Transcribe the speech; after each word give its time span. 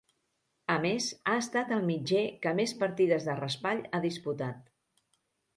A 0.75 0.77
més, 0.85 1.09
ha 1.27 1.35
estat 1.41 1.75
el 1.77 1.85
mitger 1.91 2.23
que 2.47 2.55
més 2.63 2.73
partides 2.81 3.29
de 3.29 3.39
raspall 3.45 3.85
ha 3.99 4.03
disputat. 4.11 4.65